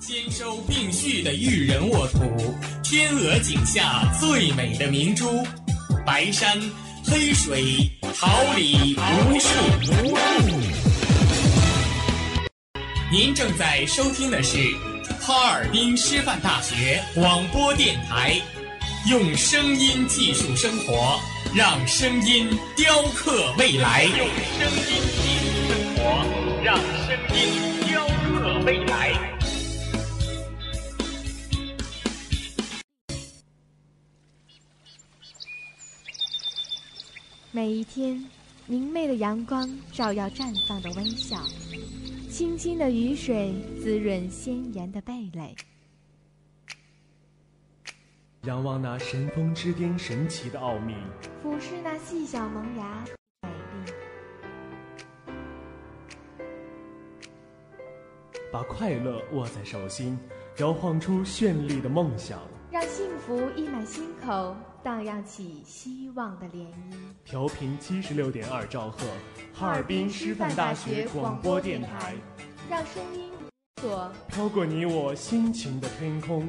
[0.00, 5.46] 兼收并蓄的育人沃土，天鹅颈下最美的明珠，
[6.06, 6.58] 白山
[7.04, 7.86] 黑水，
[8.18, 9.48] 桃李无数。
[13.12, 14.56] 您正在收听的是
[15.20, 18.40] 哈尔滨师范大学广播电台，
[19.10, 21.20] 用声音技术生活，
[21.54, 24.04] 让声音雕刻未来。
[24.04, 27.69] 用声音技术生活，让声音
[37.52, 38.24] 每一天，
[38.68, 41.36] 明媚的阳光照耀绽放的微笑，
[42.30, 45.56] 清新的雨水滋润鲜艳的蓓蕾。
[48.44, 50.94] 仰望那神峰之巅神奇的奥秘，
[51.42, 53.04] 俯视那细小萌芽
[53.42, 53.92] 美丽。
[58.52, 60.16] 把快乐握在手心，
[60.58, 62.38] 摇晃出绚丽的梦想。
[62.70, 66.94] 让幸福溢满心口，荡漾起希望的涟漪。
[67.24, 69.06] 调频七十六点二兆赫，
[69.52, 72.14] 哈尔滨师范大学广播电台，
[72.68, 73.30] 让声音
[73.82, 76.48] 所飘过你我心情的天空。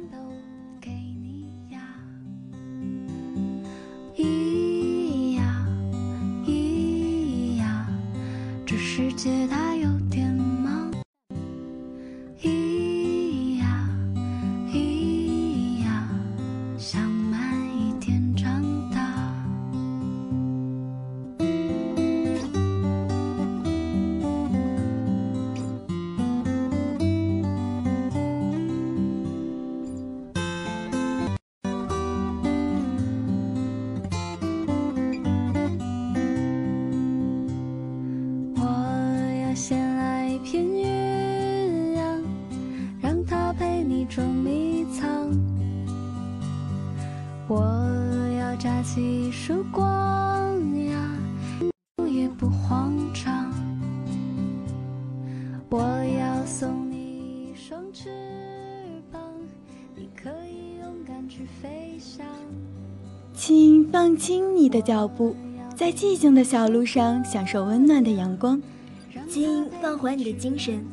[64.81, 65.35] 脚步，
[65.75, 68.61] 在寂静的小路上享受温暖的阳光。
[69.29, 70.83] 请放缓你的精神，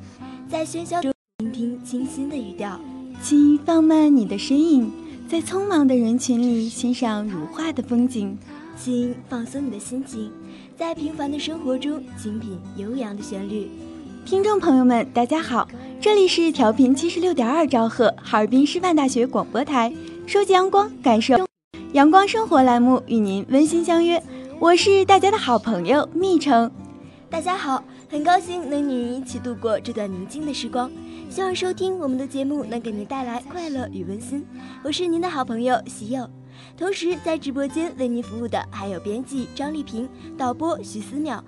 [0.49, 2.79] 在喧嚣中聆听清新的语调。
[3.21, 4.93] 请放慢你的身影，
[5.29, 8.39] 在匆忙的人群里欣赏如画的风景。
[8.77, 10.31] 请放松你的心情，
[10.77, 13.69] 在平凡的生活中精品悠扬的旋律。
[14.25, 15.67] 听众朋友们，大家好，
[16.01, 19.93] 这里是调频七十六点二兆赫哈尔滨师范大学广播台，
[20.29, 21.48] 收集阳光，感受
[21.99, 24.23] 阳光生活栏目与您温馨相约。
[24.61, 26.71] 我是大家的好朋友蜜橙。
[27.29, 30.89] 大家好，很高兴能与您一起度过这段宁静的时光。
[31.29, 34.47] 希望收听我们的节目能给您带来快乐与温馨。
[34.85, 36.31] 我是您的好朋友喜友，
[36.77, 41.43] 同时在直播间为您服务的还有编辑张丽萍、导播徐思淼、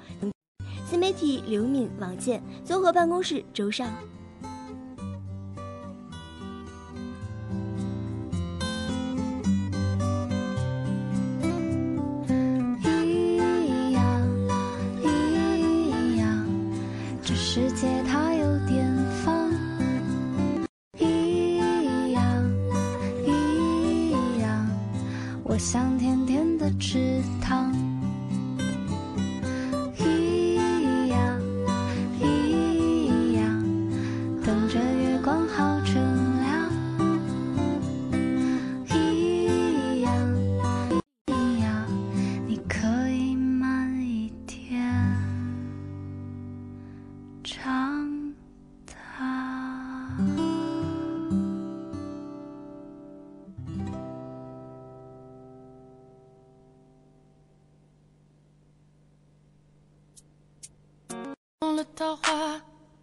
[0.84, 3.88] 新媒体刘敏、王倩、综合办公室周尚。
[62.00, 62.58] 桃花，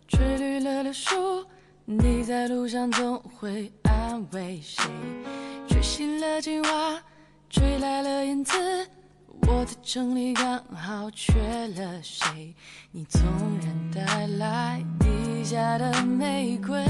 [0.07, 1.45] 吹绿了柳树。
[1.85, 4.83] 你在路上总会安慰谁？
[5.69, 6.99] 吹醒了青蛙，
[7.47, 8.57] 吹来了燕子。
[9.47, 11.35] 我的城里刚好缺
[11.75, 12.55] 了谁？
[12.91, 13.21] 你从
[13.61, 16.83] 人带来地下的玫瑰，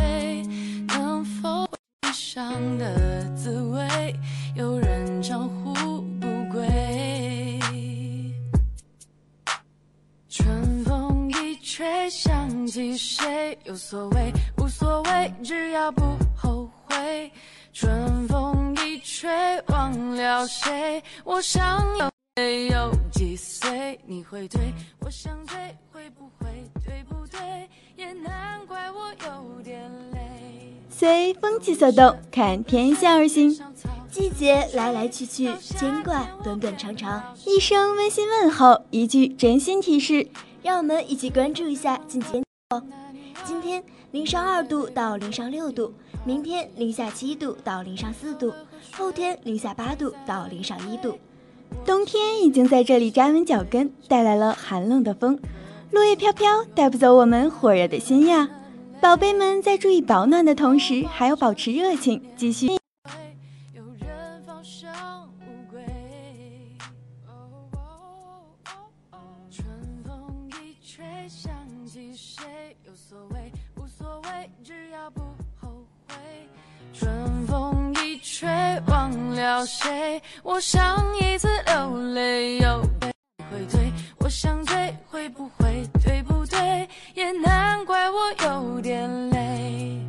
[0.88, 1.68] 能否
[2.00, 4.16] 悲伤的滋味？
[4.56, 5.50] 有人唱
[12.10, 13.58] 想起谁？
[13.66, 16.02] 有所谓，无所谓，只要不
[16.36, 17.32] 后悔。
[17.74, 19.30] 春风一吹，
[19.68, 21.04] 忘了谁？
[21.24, 22.10] 我想有。
[22.70, 25.58] 有几岁你会对我想追
[25.92, 26.46] 会不会
[26.86, 27.40] 对不对
[27.96, 30.20] 也难怪我有点累
[30.88, 33.60] 随风起所动看天象而行
[34.12, 40.28] 季节来来去去牵挂短短长长一声温馨问候一句真心提示
[40.68, 42.44] 让我们一起关注一下今天
[43.46, 43.82] 今天
[44.12, 45.94] 零上二度到零上六度
[46.26, 48.54] 明天零下七度到零上四度
[48.92, 51.18] 后天零下八度到零上一度
[51.86, 55.40] 冬天已经在这里扎稳脚跟，带来了寒冷的风，
[55.92, 58.50] 落叶飘飘，带不走我们火热的心呀！
[59.02, 62.68] 宝贝们在注意保暖的同时，还要保持热情，继续。
[79.48, 80.22] 了谁？
[80.44, 83.08] 我上一次流泪又被
[83.50, 86.90] 会对，我想追会不会对不对？
[87.14, 90.06] 也难怪我有点累。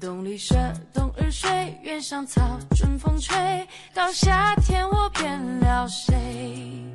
[0.00, 0.56] 冬里蛇，
[0.94, 6.89] 冬日睡，原上草，春风吹到夏天，我变了谁？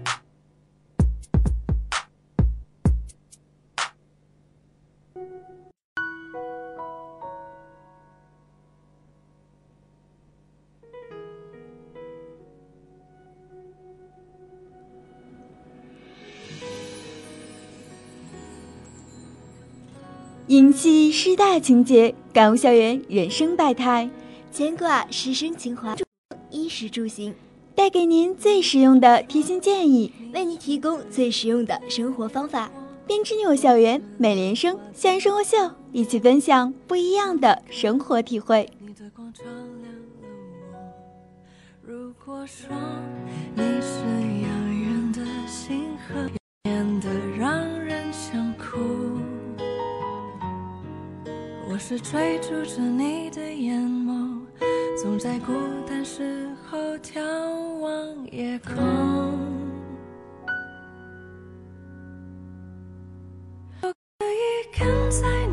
[20.47, 24.07] 引起师大情节，感悟校园人生百态，
[24.51, 25.95] 牵挂师生情怀，
[26.51, 27.33] 衣食住行，
[27.74, 32.69] 带给您最实用的贴心建议，为您提供最实用的生活方法。
[33.07, 35.57] 编织你我校园美联生校园生活秀，
[35.92, 38.69] 一起分享不一样的生活体会。
[41.81, 42.68] 如果说
[43.56, 44.03] 你是
[44.44, 46.30] 遥远的星河，
[51.88, 54.42] 是追逐着你的眼眸，
[55.00, 55.54] 总在孤
[55.88, 57.22] 单时候眺
[57.80, 58.74] 望夜空。
[63.82, 63.88] 可
[64.26, 65.44] 以跟在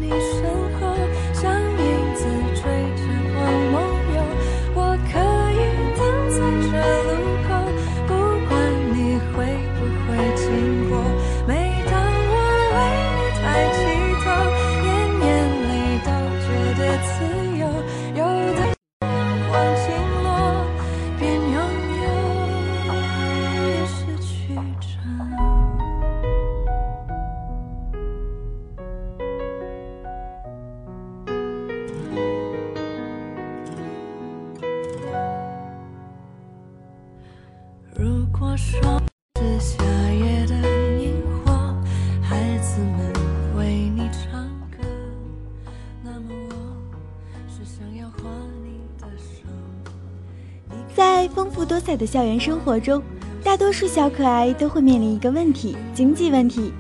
[51.93, 53.03] 彩的校园生活中，
[53.45, 56.73] 大多数小可爱都会面临一个问题——经济问题。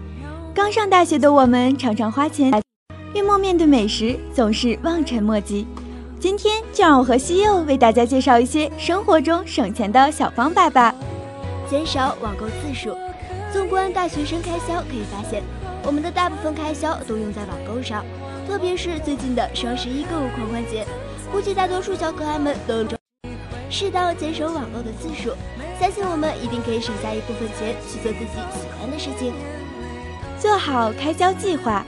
[0.55, 2.51] 刚上大学的我们常常花钱，
[3.13, 5.67] 月末面对美食总是望尘莫及。
[6.19, 10.95] 今天就让我和西柚为大家介绍一些生活中省钱的小方法吧。
[11.69, 12.97] 减少网购次数。
[13.53, 15.43] 纵观大学生开销，可以发现，
[15.85, 18.03] 我们的大部分开销都用在网购上，
[18.49, 20.87] 特别是最近的双十一购物狂欢节，
[21.31, 22.83] 估计大多数小可爱们都。
[23.73, 25.35] 适当减少网购的次数，
[25.81, 29.33] 相信我们一定可以省下一部分钱去做自己喜欢的事情。
[30.39, 31.83] 做好开销计划，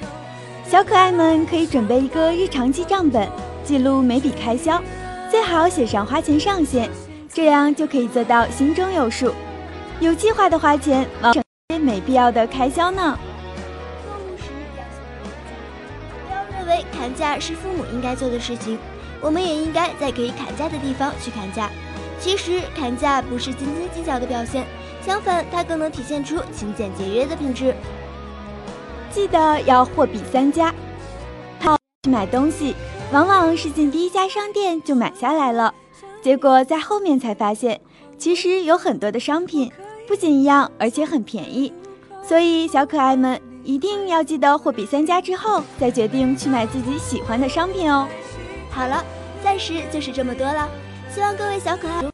[0.66, 3.28] 小可爱们可以准备一个日常记账本，
[3.62, 4.82] 记录每笔开销，
[5.30, 6.88] 最好写上花钱上限，
[7.30, 9.34] 这样就可以做到心中有数，
[10.00, 13.18] 有计划的花钱，省些没必要的开销呢。
[14.06, 14.44] 购物时
[16.30, 18.78] 要不要认为砍价是父母应该做的事情。
[19.24, 21.70] 我们也应该在可以砍价的地方去砍价。
[22.20, 24.66] 其实砍价不是斤斤计较的表现，
[25.04, 27.74] 相反，它更能体现出勤俭节约的品质。
[29.10, 30.74] 记得要货比三家。
[31.58, 32.74] 好，去买东西，
[33.12, 35.72] 往往是进第一家商店就买下来了，
[36.22, 37.80] 结果在后面才发现，
[38.18, 39.72] 其实有很多的商品
[40.06, 41.72] 不仅一样，而且很便宜。
[42.22, 48.08] 所以，小可爱们一定要记得货比三家之后，再决定去买自己喜欢的商品哦。
[48.74, 49.04] 好了，
[49.42, 50.68] 暂时就是这么多了，
[51.08, 52.13] 希望各位小可爱。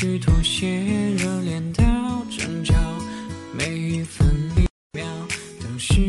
[0.00, 0.68] 去妥协，
[1.16, 1.82] 热恋到
[2.30, 2.72] 争吵，
[3.52, 4.60] 每一分一
[4.96, 5.04] 秒
[5.58, 6.00] 都是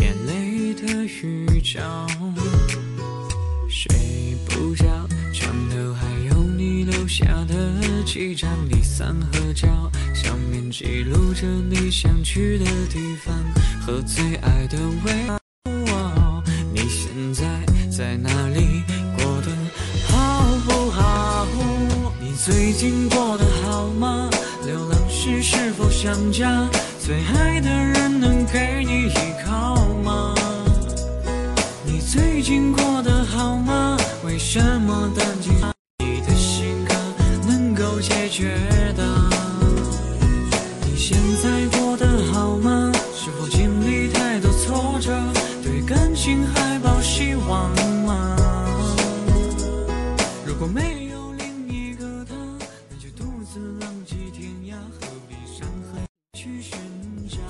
[0.00, 2.08] 眼泪的预兆，
[3.68, 4.84] 睡不着，
[5.32, 13.32] 床头还有你留下的几张离散合照，上面记录着你想去的地方
[13.80, 15.43] 和最爱的味道。
[22.84, 24.28] 最近过得好吗？
[24.66, 26.68] 流浪时是否想家？
[27.00, 29.74] 最爱的人能给你依靠
[30.04, 30.34] 吗？
[31.82, 33.96] 你最近过得好吗？
[34.22, 35.54] 为什么单亲？
[36.00, 36.94] 你的性格
[37.48, 38.73] 能够解决？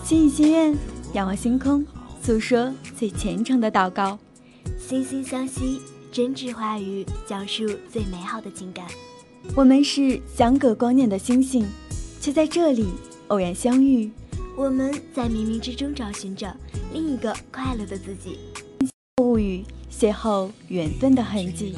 [0.05, 0.77] 心语心愿，
[1.15, 1.83] 仰望星空，
[2.23, 4.19] 诉说最虔诚的祷告。
[4.79, 5.81] 心心相惜，
[6.13, 8.85] 真挚话语，讲述最美好的情感。
[9.57, 11.67] 我们是相隔光年的星星，
[12.21, 12.89] 却在这里
[13.29, 14.11] 偶然相遇。
[14.59, 16.55] 我们在冥冥之中找寻着
[16.93, 18.39] 另一个快乐的自己。
[19.23, 21.75] 物语，邂逅缘分的痕迹。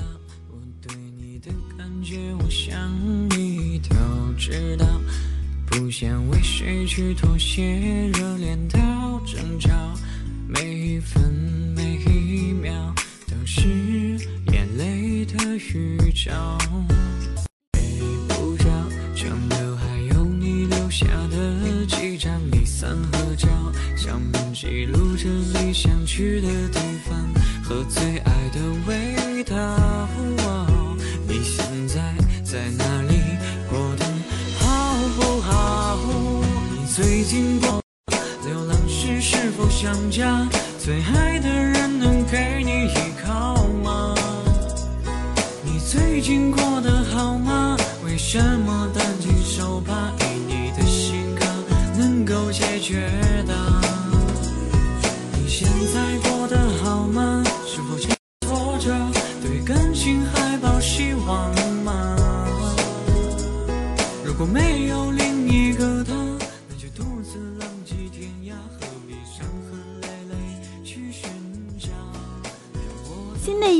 [5.78, 7.62] 不想为谁去妥协，
[8.14, 9.70] 热恋到争吵，
[10.48, 11.22] 每一分
[11.76, 12.72] 每一秒
[13.28, 13.68] 都是
[14.52, 16.56] 眼泪的预兆。
[17.74, 17.84] 睡
[18.26, 18.64] 不着，
[19.14, 23.46] 床头还有你留下的几张离散合照，
[23.94, 30.08] 上面记录着你想去的地方和最爱的味道。
[31.28, 33.35] 你现在在哪里？
[36.96, 37.78] 最近过
[38.46, 40.48] 流浪时是否想家？
[40.78, 44.14] 最爱的人能给你依靠吗？
[45.62, 47.76] 你最近过得好吗？
[48.02, 49.92] 为什么担惊受怕
[50.24, 51.44] 以你的性格
[51.98, 53.10] 能够解决
[53.46, 53.54] 的？
[55.34, 56.85] 你现在过得好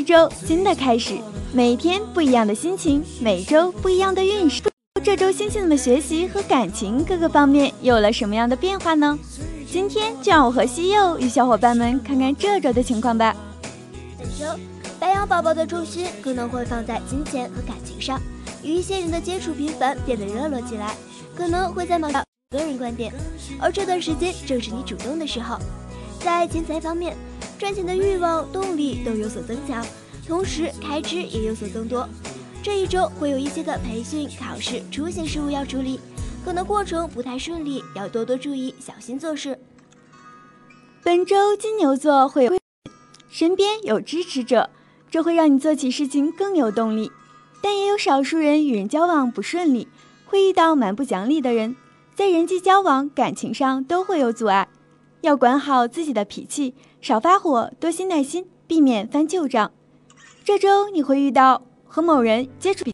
[0.07, 1.19] 周，新的开始，
[1.53, 4.63] 每天不一样的心情，每周不一样的运势。
[5.03, 9.19] 这周星星们学习和感情各个方面有了什么样的变化呢？
[9.69, 13.35] 今天就让我和西柚与小伙伴们看看这周的情况吧。
[14.17, 14.47] 本周
[15.01, 18.21] 白羊宝宝的重心可能会放在金钱和感情上，
[18.63, 20.95] 与一些人的接触频繁，变得热络起来，
[21.35, 23.13] 可能会在某个人观点。
[23.59, 25.59] 而这段时间正是你主动的时候，
[26.21, 27.17] 在钱财方面。
[27.59, 29.85] 赚钱的欲望、动力都有所增强，
[30.27, 32.07] 同时开支也有所增多。
[32.63, 35.99] 这一周会有一些的培训、考试、出行事务要处理，
[36.45, 39.59] 可能过程不太顺利，要多多注意，小心做事。
[41.03, 42.59] 本周金牛座会有
[43.31, 44.69] 身边有支持者，
[45.11, 47.11] 这会让你做起事情更有动力。
[47.63, 49.89] 但也有少数人与人交往不顺利，
[50.27, 51.75] 会遇到蛮不讲理的人，
[52.15, 54.69] 在人际交往、感情上都会有阻碍。
[55.23, 59.73] 要管好自己的脾气，少发火，多些耐心，避免翻旧账。
[60.45, 62.85] 这周你会遇到和某人接触，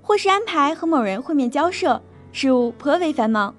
[0.00, 2.02] 或是安排和某人会面交涉，
[2.32, 3.54] 事务颇为繁忙。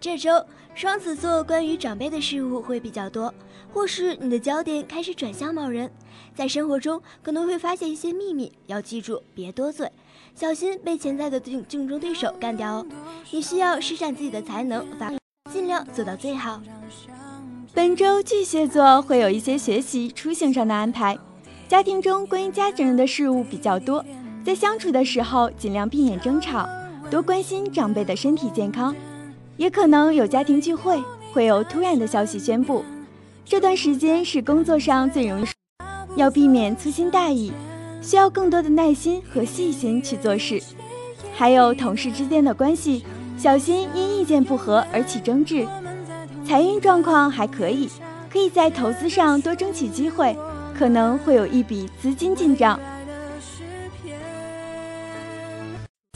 [0.00, 3.34] 这周双子座关于长辈的事物会比较多，
[3.72, 5.90] 或是你的焦点开始转向某人，
[6.36, 9.90] 在生活中可能会发现一些秘密，要记住别多嘴，
[10.36, 12.86] 小心被潜在的竞竞争对手干掉哦。
[13.32, 15.10] 你需要施展自己的才能，发
[15.52, 16.60] 尽量做到最好。
[17.74, 21.16] 本周巨蟹座会有一些学习出行上的安排，
[21.68, 24.04] 家庭中关于家人的事物比较多，
[24.44, 26.68] 在相处的时候尽量避免争吵，
[27.10, 28.94] 多关心长辈的身体健康。
[29.56, 31.02] 也可能有家庭聚会，
[31.32, 32.84] 会有突然的消息宣布。
[33.44, 35.46] 这段时间是工作上最容易，
[36.16, 37.52] 要避免粗心大意，
[38.00, 40.62] 需要更多的耐心和细心去做事。
[41.34, 43.04] 还有同事之间的关系，
[43.38, 45.66] 小心因意见不合而起争执。
[46.44, 47.88] 财运状况还可以，
[48.30, 50.36] 可以在投资上多争取机会，
[50.76, 52.78] 可能会有一笔资金进账。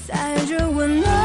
[0.05, 1.22] 在这温暖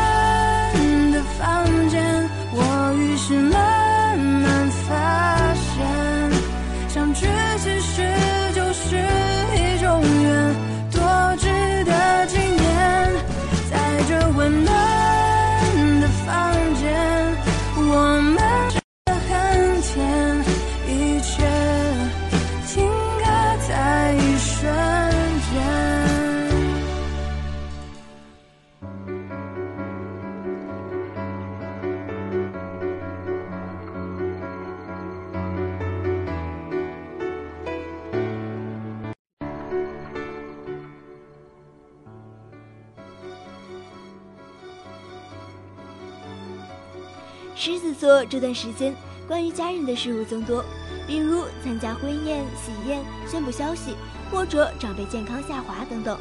[47.68, 48.96] 狮子座这段时间
[49.28, 50.64] 关于家人的事物增多，
[51.06, 53.94] 比如参加婚宴、喜宴、宣布消息，
[54.32, 56.18] 或者长辈健康下滑等等。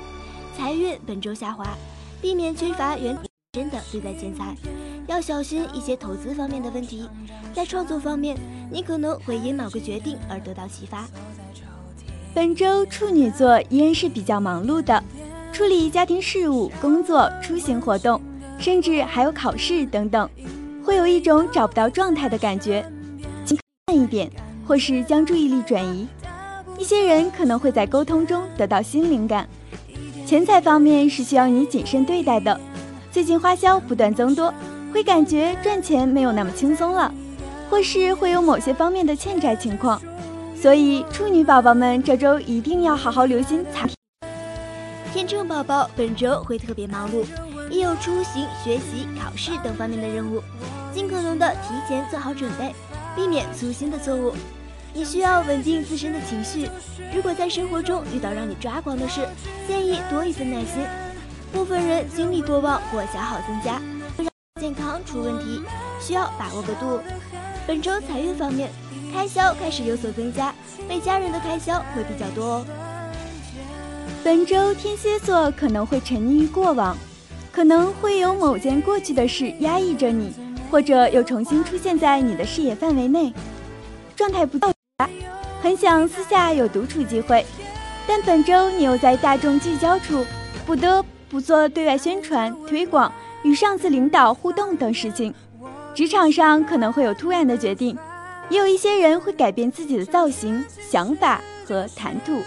[0.59, 1.65] 财运本周下滑，
[2.21, 3.17] 避免缺乏原
[3.53, 4.57] 真的对待钱财，
[5.07, 7.09] 要小心一些投资方面的问题。
[7.55, 8.37] 在创作方面，
[8.69, 11.07] 你可能会因某个决定而得到启发。
[12.35, 15.01] 本周处女座依然是比较忙碌的，
[15.53, 18.21] 处理家庭事务、工作、出行活动，
[18.59, 20.29] 甚至还有考试等等，
[20.87, 22.87] 会有一种找不到状态的感觉。
[23.45, 24.31] 请慢一点，
[24.65, 26.07] 或是将注意力转移。
[26.79, 29.49] 一些人可能会在沟通中得到新灵感。
[30.25, 32.61] 钱财方面是需要你谨慎对待的，
[33.11, 34.55] 最近花销不断增多，
[34.95, 37.13] 会感觉赚钱没有那么轻松了，
[37.69, 40.01] 或是会有某些方面的欠债情况。
[40.55, 43.89] 所以，处女宝宝们这周一定要好好留心财。
[45.13, 47.25] 天秤宝宝本周会特别忙碌，
[47.71, 50.43] 也有出行、学习、考试等方面的任务，
[50.93, 52.75] 尽可能的提前做好准备，
[53.15, 54.35] 避免粗心的错误。
[54.93, 56.71] 你需要稳定自身的情绪。
[57.15, 59.29] 如果在生活中遇到让你抓狂的事，
[59.69, 60.87] 建议多一份耐心。
[61.53, 63.81] 部分人精力过旺或消耗增加，
[64.17, 65.63] 会让健康出问题，
[66.01, 67.01] 需要把握个度。
[67.67, 68.71] 本周财运方面，
[69.13, 70.55] 开销开始有所增加，
[70.89, 72.67] 为家人的开销会比较多哦。
[74.25, 76.97] 本周天蝎座可能会沉溺于过往，
[77.57, 80.31] 可能会有某件过去的事压抑着你，
[80.71, 83.33] 或者又重新出现在你的视野范围内，
[84.15, 84.71] 状态不到，
[85.63, 87.47] 很想私下有独处机会，
[88.07, 90.23] 但本周你又在大众聚焦处，
[90.67, 93.11] 不得不做对外宣传、推广、
[93.43, 95.33] 与上司领导互动等事情。
[95.95, 97.97] 职场上可能会有突然的决定，
[98.51, 102.39] 也有一些人会改变自己的造型、想法和谈吐。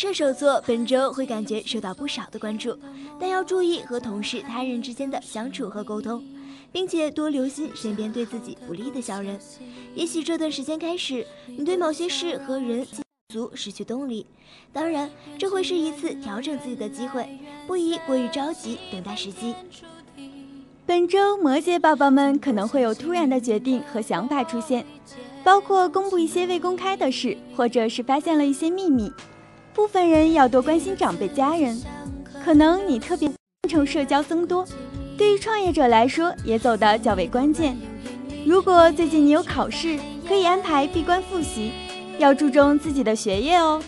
[0.00, 2.74] 射手座本周会感觉受到不少的关注，
[3.20, 6.24] 但要注意和同事、他人之间的相处和沟通，
[6.72, 9.38] 并且多留心身边对自己不利的小人。
[9.94, 12.86] 也许这段时间开始，你对某些事和人
[13.28, 14.24] 足失去动力，
[14.72, 17.28] 当然，这会是一次调整自己的机会，
[17.66, 19.54] 不宜过于着急，等待时机。
[20.86, 24.82] 本周摩羯宝宝们可能会有突然的决定和想法出现，
[25.44, 29.12] 包括公布一些未公开的事，或者是发现了一些秘密。
[29.80, 31.80] 部分人要多关心长辈家人，
[32.44, 33.30] 可能你特别
[33.66, 34.62] 成社交增多。
[35.16, 37.74] 对于创业者来说，也走得较为关键。
[38.44, 41.72] 如果最近你有考试，可以安排闭关复习，
[42.18, 43.82] 要注重自己的学业哦。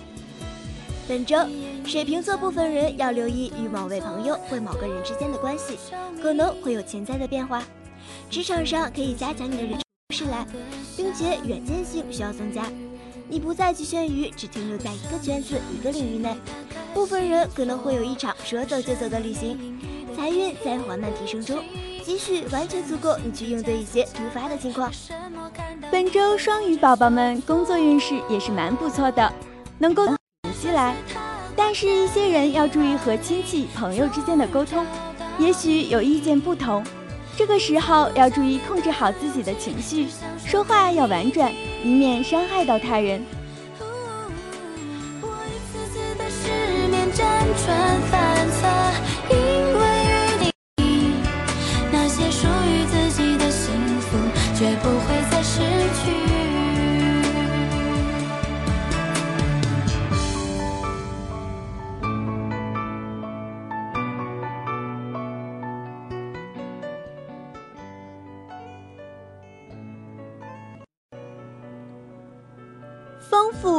[1.06, 1.36] 本周，
[1.84, 5.76] 水瓶座部分人要留意与某位朋友或某个人之间的关系，
[6.22, 7.62] 可能会有潜在的变化。
[8.30, 9.78] 职场上可以加强你的人
[10.08, 10.46] 事来，
[10.96, 12.64] 并且远见性需要增加。
[13.32, 16.36] 你不再局限于只停留在一个圈子、一个领域内。
[16.92, 19.58] 部分人可能会有一场说走就走的旅行，
[20.14, 21.58] 财运在缓慢提升中，
[22.04, 24.92] 积蓄完全足够你去应对一些突发的情况。
[25.90, 29.32] 本周双鱼宝宝们工作运势也是蛮不错的，
[29.78, 30.06] 能够
[30.60, 30.94] 起来。
[31.56, 34.84] 但是，一些人要注意和亲戚朋友之间的沟通，
[35.38, 36.84] 也许有意见不同。
[37.34, 40.08] 这个时候要注意控制好自己的情绪，
[40.44, 41.50] 说话要婉转，
[41.84, 43.22] 以免伤害到他人。
[51.90, 54.16] 那些属于自己的幸福，
[54.54, 56.41] 绝不会再失去。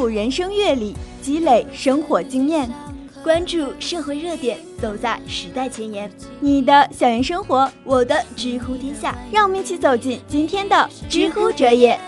[0.08, 2.70] 人生阅历，积累生活经验，
[3.24, 6.12] 关注社会热点，走在时代前沿。
[6.40, 12.00] 你的校园生活，我的知乎天下，让我们一起走进今天的知乎者也。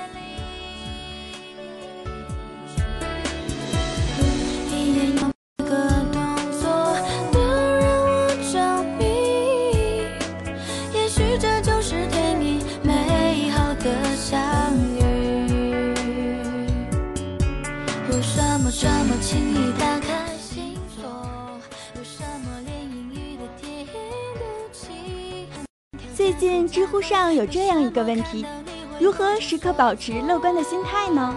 [27.08, 28.44] 上有这样一个问题：
[29.00, 31.36] 如何时刻保持乐观的心态呢？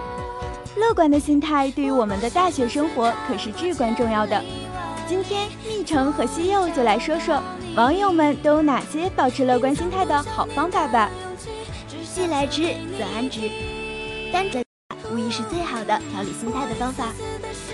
[0.77, 4.43] 乐观的心态对于我们的大学生活可是至关重要的。
[5.07, 7.43] 今天蜜橙和西柚就来说说
[7.77, 11.11] 网友们都有哪些保持乐观心态的好方法吧。
[12.15, 12.63] 既来之
[12.97, 13.51] 则安之，
[14.33, 14.63] 单着
[15.13, 17.13] 无疑是最好的调理心态的方法。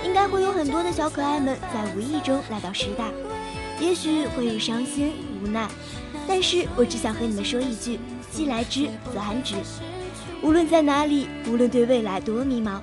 [0.04, 3.04] 应该会有很多的小可爱们在无意中来到师大，
[3.78, 5.68] 也许会有伤心无奈。
[6.27, 7.99] 但是我只想和你们说一句：
[8.31, 9.55] 既来之，则安之。
[10.43, 12.81] 无论在哪里，无论对未来多迷茫，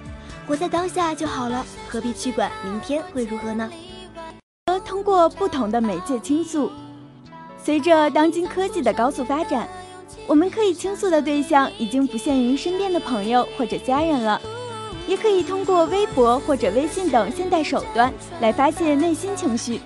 [0.48, 3.70] 活在当下就好了，何必去管明天会如何呢？
[4.86, 6.72] 通过不同的媒介倾诉，
[7.64, 9.68] 随着当今科技的高速发展，
[10.26, 14.42] 我们可以倾诉的对象已经不限于身边的朋友或者家人了，
[15.08, 19.82] 也可以通过微博或者微信等现代手段来发泄内心情绪。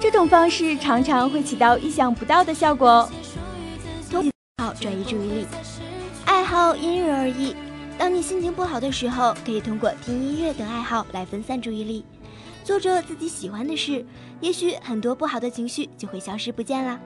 [0.00, 3.10] 这种方式常常会起到意想不到的效果哦。
[4.62, 5.46] 好，转移注意力，
[6.24, 7.54] 爱好因人而异。
[7.96, 12.04] 当你心情不好的时候，可以通过听音乐等爱好来分散注意力，
[12.64, 14.04] 做着自己喜欢的事，
[14.40, 16.98] 也许很多不好的情绪就会消失不见啦。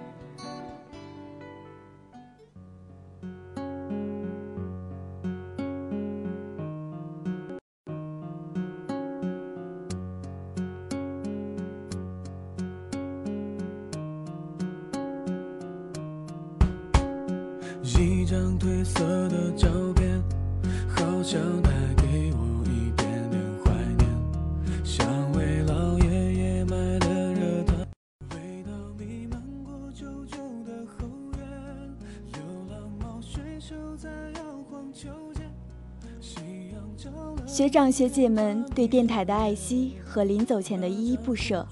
[37.72, 41.66] 长学姐们对电台的爱惜和临走前的依依不舍，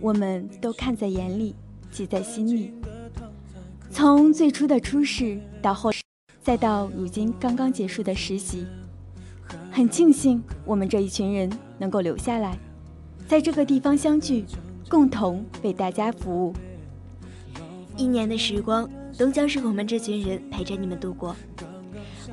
[0.00, 1.54] 我们都看在眼里，
[1.88, 2.74] 记在心里。
[3.88, 5.92] 从最初的初试到后，
[6.42, 8.66] 再到如今刚刚结束的实习，
[9.70, 12.58] 很庆幸我们这一群人能够留下来，
[13.28, 14.44] 在这个地方相聚，
[14.88, 16.52] 共同为大家服务。
[17.96, 21.36] 一年的时光都将是我们这群人陪着你们度过，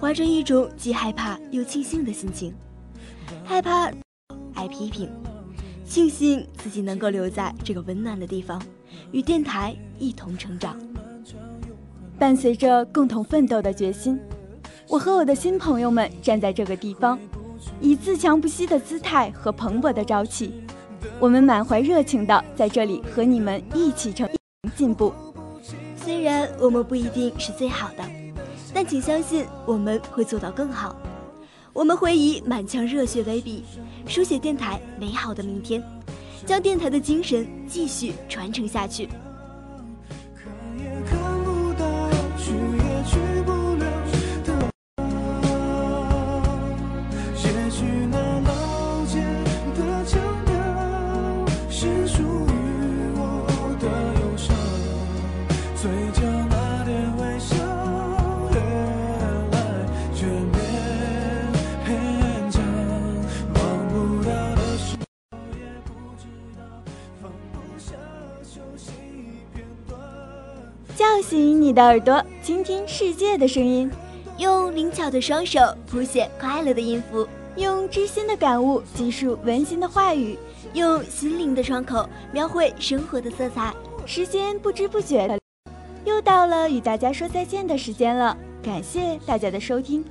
[0.02, 2.52] 怀着一种既害怕又庆幸的心情。
[3.44, 3.92] 害怕
[4.56, 5.10] 挨批评，
[5.86, 8.62] 庆幸自己能够留在这个温暖的地方，
[9.12, 10.78] 与电台一同成长。
[12.20, 14.20] 伴随着共同奋斗的决心，
[14.88, 17.20] 我和我的新朋友们站在这个地方，
[17.82, 20.54] 以自强不息的姿态和蓬勃的朝气，
[21.20, 24.30] 我们满怀热情的在这里和你们一起成
[24.76, 25.14] 进步。
[25.98, 28.04] 虽然我们不一定是最好的，
[28.74, 30.96] 但请相信我们会做到更好。
[31.74, 33.64] 我们会以满腔热血为笔，
[34.08, 35.84] 书写电台美好的明天，
[36.46, 39.10] 将电台的精神继续传承下去。
[71.34, 73.90] 吸引你的耳朵，倾听世界的声音，
[74.38, 80.38] 用灵巧的双手谱写快乐的音符，用知心的感悟记述温馨的话语，
[80.76, 83.74] 用心灵的窗口描绘生活的色彩。
[84.06, 85.40] 时间不知不觉的，
[86.06, 88.38] 又到了与大家说再见的时间了。
[88.62, 90.06] 感谢大家的收听。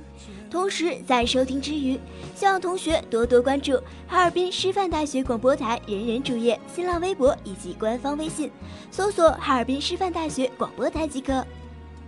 [0.53, 1.99] 同时，在收听之余，
[2.35, 3.73] 希望同学多多关注
[4.07, 8.51] 哈尔滨师范大学广播台人人主页、新浪微博以及官方微信，
[8.91, 11.43] 搜索“哈尔滨师范大学广播台”即可。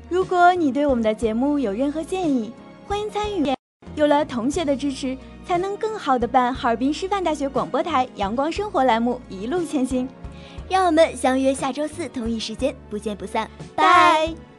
[0.09, 2.51] 如果你对我们的节目有任何建议，
[2.87, 3.51] 欢迎参与。
[3.95, 10.07] 有了同学的支持，才能更好的办哈尔滨师范大学广播台阳光生活栏目一路前行。
[10.69, 13.49] 让我们相约下周四同一时间，不见不散。
[13.75, 14.54] 拜。